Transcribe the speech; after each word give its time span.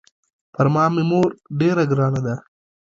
پر 0.53 0.65
ما 0.73 0.85
مې 0.93 1.03
مور 1.09 1.29
ډېره 1.59 1.83
ګرانه 1.91 2.21
ده. 2.25 2.35